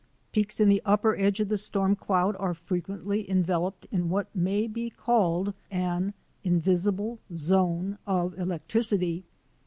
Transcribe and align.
Peaks 0.31 0.59
in 0.59 0.67
the 0.67 0.81
upper 0.83 1.15
edge 1.15 1.39
of 1.39 1.47
the 1.47 1.59
storm 1.59 1.95
cloud 1.95 2.35
are 2.39 2.55
frequently 2.55 3.29
enveloped 3.29 3.85
in 3.91 4.09
what 4.09 4.35
may 4.35 4.65
be 4.65 4.89
called 4.89 5.53
an 5.69 6.15
invisible 6.43 7.19
zone 7.35 7.99
of 8.07 8.33
electricity. 8.39 9.25